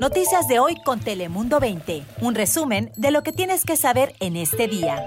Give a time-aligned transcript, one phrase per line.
[0.00, 2.02] Noticias de hoy con Telemundo 20.
[2.20, 5.02] Un resumen de lo que tienes que saber en este día.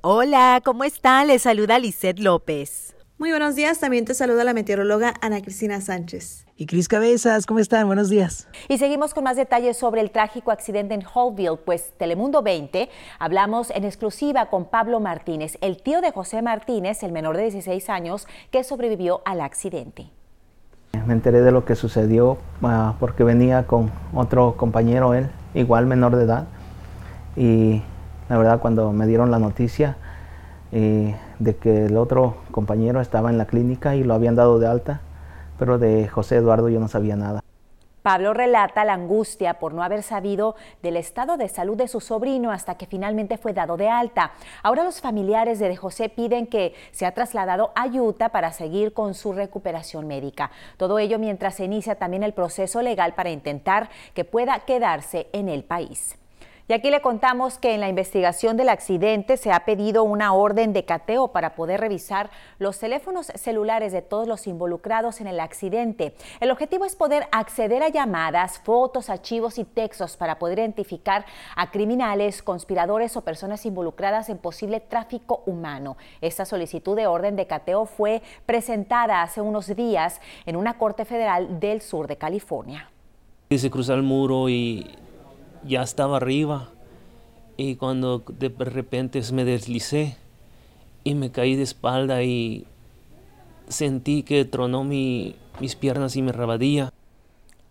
[0.00, 1.24] Hola, ¿cómo está?
[1.24, 2.96] Les saluda Lisette López.
[3.18, 6.46] Muy buenos días, también te saluda la meteoróloga Ana Cristina Sánchez.
[6.56, 7.86] Y Cris Cabezas, ¿cómo están?
[7.86, 8.48] Buenos días.
[8.68, 12.88] Y seguimos con más detalles sobre el trágico accidente en Hallville, pues Telemundo 20
[13.18, 17.90] hablamos en exclusiva con Pablo Martínez, el tío de José Martínez, el menor de 16
[17.90, 20.10] años, que sobrevivió al accidente.
[21.06, 26.16] Me enteré de lo que sucedió uh, porque venía con otro compañero, él, igual menor
[26.16, 26.44] de edad.
[27.36, 27.82] Y
[28.28, 29.96] la verdad, cuando me dieron la noticia
[30.70, 34.66] eh, de que el otro compañero estaba en la clínica y lo habían dado de
[34.66, 35.00] alta,
[35.58, 37.42] pero de José Eduardo yo no sabía nada.
[38.02, 42.50] Pablo relata la angustia por no haber sabido del estado de salud de su sobrino
[42.50, 44.32] hasta que finalmente fue dado de alta.
[44.62, 49.32] Ahora los familiares de José piden que sea trasladado a Utah para seguir con su
[49.32, 50.50] recuperación médica.
[50.76, 55.48] Todo ello mientras se inicia también el proceso legal para intentar que pueda quedarse en
[55.48, 56.16] el país.
[56.72, 60.72] Y aquí le contamos que en la investigación del accidente se ha pedido una orden
[60.72, 66.14] de cateo para poder revisar los teléfonos celulares de todos los involucrados en el accidente.
[66.40, 71.70] El objetivo es poder acceder a llamadas, fotos, archivos y textos para poder identificar a
[71.70, 75.98] criminales, conspiradores o personas involucradas en posible tráfico humano.
[76.22, 81.60] Esta solicitud de orden de cateo fue presentada hace unos días en una corte federal
[81.60, 82.90] del sur de California.
[83.50, 84.90] Se cruza el muro y
[85.66, 86.68] ya estaba arriba
[87.56, 90.16] y cuando de repente me deslicé
[91.04, 92.66] y me caí de espalda y
[93.68, 96.91] sentí que tronó mi, mis piernas y me rabadía.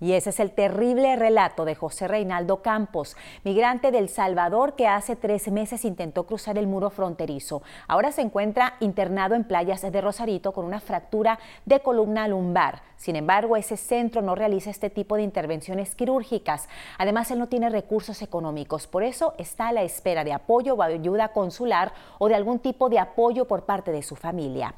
[0.02, 5.16] Y ese es el terrible relato de José Reinaldo Campos, migrante del Salvador que hace
[5.16, 7.62] tres meses intentó cruzar el muro fronterizo.
[7.88, 12.82] Ahora se encuentra internado en playas de Rosarito con una fractura de columna lumbar.
[12.98, 16.68] Sin embargo, ese centro no realiza este tipo de intervenciones quirúrgicas.
[16.98, 18.88] Además, él no tiene recursos económicos.
[18.88, 22.90] Por eso está a la espera de apoyo o ayuda consular o de algún tipo
[22.90, 24.74] de apoyo por parte de su familia.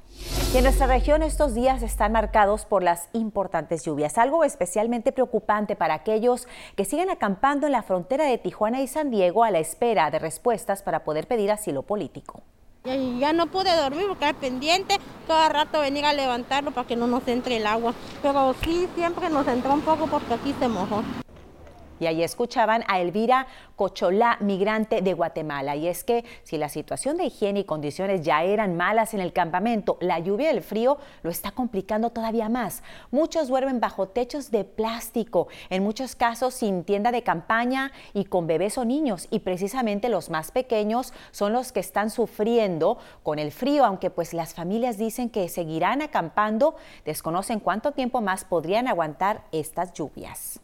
[0.54, 5.76] Y en nuestra región estos días están marcados por las importantes lluvias, algo especialmente preocupante
[5.76, 9.58] para aquellos que siguen acampando en la frontera de Tijuana y San Diego a la
[9.58, 12.44] espera de respuestas para poder pedir asilo político.
[12.84, 17.08] Ya, no pude dormir porque era pendiente, todo rato venir a levantarlo para que no
[17.08, 21.02] nos entre el agua, pero sí siempre nos entró un poco porque aquí se mojó.
[22.00, 25.76] Y ahí escuchaban a Elvira Cocholá, migrante de Guatemala.
[25.76, 29.34] Y es que si la situación de higiene y condiciones ya eran malas en el
[29.34, 32.84] campamento, la lluvia y el frío lo está complicando todavía más.
[33.12, 38.48] Muchos duermen bajo techos de plástico, en muchos casos sin tienda de campaña y con
[38.48, 39.28] bebés o niños.
[39.30, 44.34] Y precisamente los más pequeños son los que están sufriendo con el frío, aunque pues
[44.34, 50.60] las familias dicen que seguirán acampando, desconocen cuánto tiempo más podrían aguantar estas lluvias.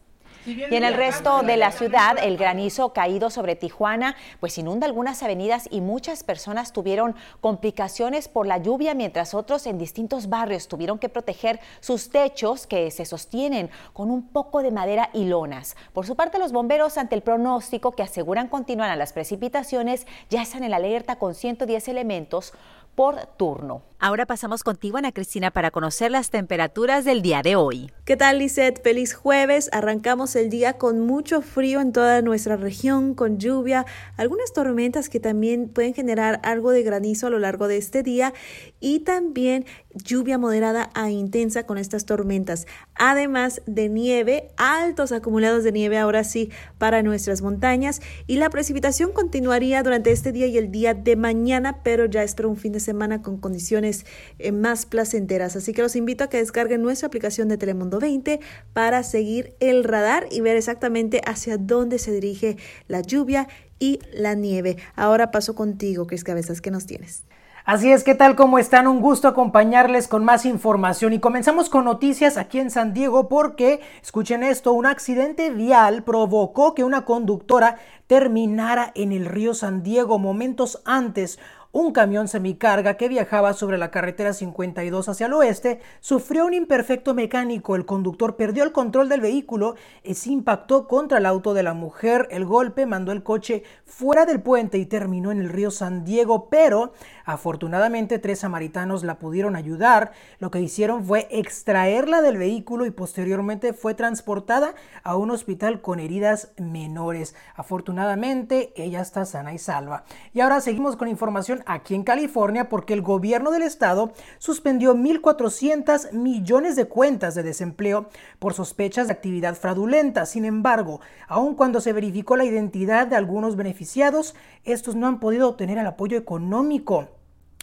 [0.45, 5.21] Y en el resto de la ciudad, el granizo caído sobre Tijuana, pues inunda algunas
[5.21, 10.97] avenidas y muchas personas tuvieron complicaciones por la lluvia, mientras otros en distintos barrios tuvieron
[10.97, 15.75] que proteger sus techos que se sostienen con un poco de madera y lonas.
[15.93, 20.63] Por su parte, los bomberos, ante el pronóstico que aseguran continuarán las precipitaciones, ya están
[20.63, 22.53] en la alerta con 110 elementos
[22.95, 23.88] por turno.
[24.01, 27.91] Ahora pasamos contigo, Ana Cristina, para conocer las temperaturas del día de hoy.
[28.05, 28.81] ¿Qué tal, Lisette?
[28.81, 29.69] Feliz jueves.
[29.73, 35.19] Arrancamos el día con mucho frío en toda nuestra región, con lluvia, algunas tormentas que
[35.19, 38.33] también pueden generar algo de granizo a lo largo de este día
[38.79, 42.67] y también lluvia moderada a intensa con estas tormentas.
[42.95, 49.11] Además de nieve, altos acumulados de nieve ahora sí para nuestras montañas y la precipitación
[49.11, 52.79] continuaría durante este día y el día de mañana, pero ya espero un fin de
[52.79, 53.88] semana con condiciones
[54.37, 55.55] eh, más placenteras.
[55.55, 58.39] Así que los invito a que descarguen nuestra aplicación de Telemundo 20
[58.73, 62.57] para seguir el radar y ver exactamente hacia dónde se dirige
[62.87, 63.47] la lluvia
[63.79, 64.77] y la nieve.
[64.95, 67.23] Ahora paso contigo, Cris Cabezas, ¿qué nos tienes?
[67.65, 68.35] Así es, ¿qué tal?
[68.35, 68.87] ¿Cómo están?
[68.87, 73.79] Un gusto acompañarles con más información y comenzamos con noticias aquí en San Diego porque,
[74.01, 77.77] escuchen esto, un accidente vial provocó que una conductora
[78.07, 81.37] terminara en el río San Diego momentos antes.
[81.71, 87.13] Un camión semicarga que viajaba sobre la carretera 52 hacia el oeste sufrió un imperfecto
[87.13, 87.75] mecánico.
[87.75, 91.75] El conductor perdió el control del vehículo y se impactó contra el auto de la
[91.75, 92.27] mujer.
[92.31, 96.49] El golpe mandó el coche fuera del puente y terminó en el río San Diego,
[96.49, 96.91] pero
[97.23, 100.11] afortunadamente tres samaritanos la pudieron ayudar.
[100.39, 104.73] Lo que hicieron fue extraerla del vehículo y posteriormente fue transportada
[105.03, 107.35] a un hospital con heridas menores.
[107.55, 110.03] Afortunadamente ella está sana y salva.
[110.33, 116.11] Y ahora seguimos con información aquí en California porque el gobierno del estado suspendió 1.400
[116.13, 118.09] millones de cuentas de desempleo
[118.39, 120.25] por sospechas de actividad fraudulenta.
[120.25, 125.49] Sin embargo, aun cuando se verificó la identidad de algunos beneficiados, estos no han podido
[125.49, 127.07] obtener el apoyo económico.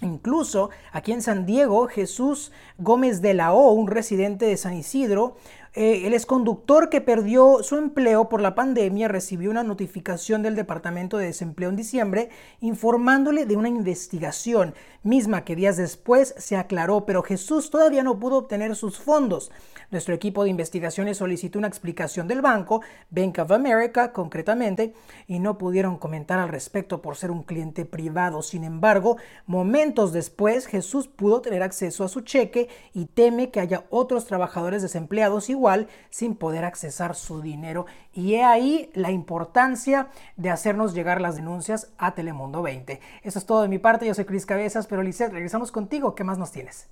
[0.03, 5.37] Incluso aquí en San Diego, Jesús Gómez de la O, un residente de San Isidro,
[5.79, 11.19] eh, el exconductor que perdió su empleo por la pandemia recibió una notificación del Departamento
[11.19, 12.31] de Desempleo en diciembre
[12.61, 18.39] informándole de una investigación, misma que días después se aclaró, pero Jesús todavía no pudo
[18.39, 19.53] obtener sus fondos.
[19.91, 22.81] Nuestro equipo de investigaciones solicitó una explicación del banco,
[23.11, 24.95] Bank of America concretamente,
[25.29, 28.43] y no pudieron comentar al respecto por ser un cliente privado.
[28.43, 33.85] Sin embargo, momentos después Jesús pudo tener acceso a su cheque y teme que haya
[33.91, 35.66] otros trabajadores desempleados igual
[36.11, 37.87] sin poder accesar su dinero.
[38.13, 43.01] Y he ahí la importancia de hacernos llegar las denuncias a Telemundo 20.
[43.23, 44.07] Eso es todo de mi parte.
[44.07, 46.15] Yo soy Cris Cabezas, pero Lizeth, regresamos contigo.
[46.15, 46.89] ¿Qué más nos tienes?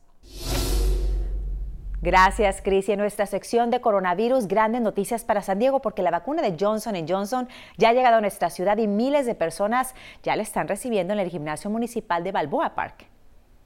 [2.04, 2.90] Gracias, Cris.
[2.90, 6.54] Y en nuestra sección de coronavirus, grandes noticias para San Diego, porque la vacuna de
[6.60, 7.48] Johnson Johnson
[7.78, 11.20] ya ha llegado a nuestra ciudad y miles de personas ya la están recibiendo en
[11.20, 13.06] el gimnasio municipal de Balboa Park.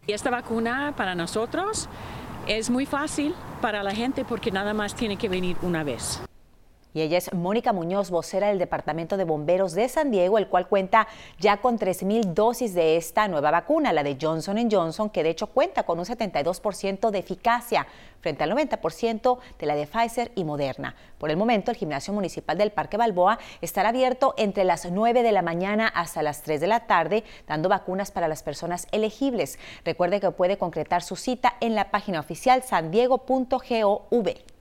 [0.07, 1.89] Y esta vacuna para nosotros
[2.49, 6.21] es muy fácil para la gente porque nada más tiene que venir una vez.
[6.95, 10.69] Y ella es Mónica Muñoz, vocera del Departamento de Bomberos de San Diego, el cual
[10.69, 11.07] cuenta
[11.39, 15.49] ya con 3.000 dosis de esta nueva vacuna, la de Johnson Johnson, que de hecho
[15.49, 17.87] cuenta con un 72% de eficacia
[18.21, 20.95] frente al 90% de la de Pfizer y Moderna.
[21.19, 25.33] Por el momento, el gimnasio municipal del Parque Balboa estará abierto entre las 9 de
[25.33, 29.59] la mañana hasta las 3 de la tarde, dando vacunas para las personas elegibles.
[29.85, 34.58] Recuerde que puede concretar su cita en la página oficial sandiego.gov.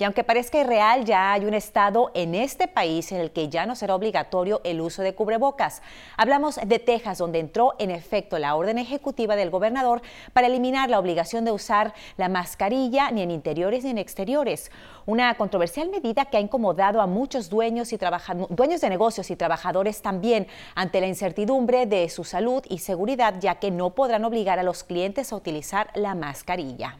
[0.00, 3.66] Y aunque parezca irreal, ya hay un estado en este país en el que ya
[3.66, 5.82] no será obligatorio el uso de cubrebocas.
[6.16, 10.00] Hablamos de Texas, donde entró en efecto la orden ejecutiva del gobernador
[10.32, 14.70] para eliminar la obligación de usar la mascarilla ni en interiores ni en exteriores.
[15.04, 17.98] Una controversial medida que ha incomodado a muchos dueños, y
[18.50, 20.46] dueños de negocios y trabajadores también
[20.76, 24.84] ante la incertidumbre de su salud y seguridad, ya que no podrán obligar a los
[24.84, 26.98] clientes a utilizar la mascarilla.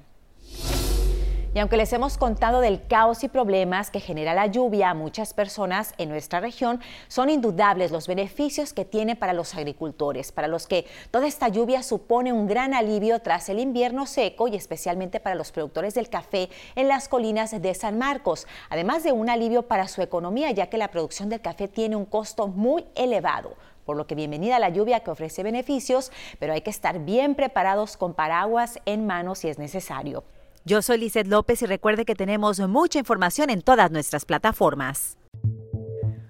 [1.55, 5.33] Y aunque les hemos contado del caos y problemas que genera la lluvia a muchas
[5.33, 6.79] personas en nuestra región,
[7.09, 11.83] son indudables los beneficios que tiene para los agricultores, para los que toda esta lluvia
[11.83, 16.51] supone un gran alivio tras el invierno seco y especialmente para los productores del café
[16.77, 20.77] en las colinas de San Marcos, además de un alivio para su economía, ya que
[20.77, 23.57] la producción del café tiene un costo muy elevado
[23.87, 27.97] por lo que bienvenida la lluvia que ofrece beneficios, pero hay que estar bien preparados
[27.97, 30.25] con paraguas en mano si es necesario.
[30.69, 35.17] Yo soy Lizeth López y recuerde que tenemos mucha información en todas nuestras plataformas.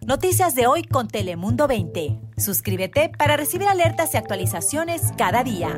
[0.06, 2.20] Noticias de hoy con Telemundo 20.
[2.36, 5.76] Suscríbete para recibir alertas y actualizaciones cada día.